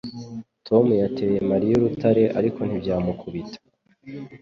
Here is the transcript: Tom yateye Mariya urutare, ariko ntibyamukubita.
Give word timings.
Tom 0.67 0.85
yateye 1.03 1.37
Mariya 1.49 1.73
urutare, 1.77 2.23
ariko 2.39 2.59
ntibyamukubita. 2.63 3.57